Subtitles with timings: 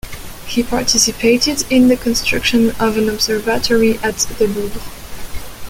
[0.47, 4.81] He participated in the construction of an observatory at the Louvre.